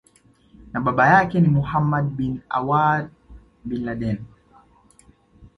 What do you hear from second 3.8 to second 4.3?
Laden